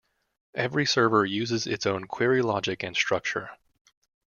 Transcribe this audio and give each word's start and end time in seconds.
Every 0.55 0.87
server 0.87 1.23
uses 1.27 1.67
its 1.67 1.85
own 1.85 2.05
query 2.05 2.41
logic 2.41 2.81
and 2.81 2.95
structure. 2.97 3.51